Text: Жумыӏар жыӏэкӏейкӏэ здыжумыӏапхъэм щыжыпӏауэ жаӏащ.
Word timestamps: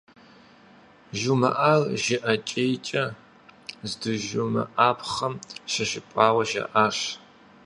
Жумыӏар 1.19 1.81
жыӏэкӏейкӏэ 2.03 3.03
здыжумыӏапхъэм 3.89 5.33
щыжыпӏауэ 5.71 6.43
жаӏащ. 6.49 6.97